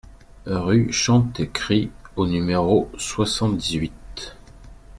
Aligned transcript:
Rue 0.47 0.91
Chantecrit 0.91 1.91
au 2.15 2.25
numéro 2.25 2.89
soixante-dix-huit 2.97 4.33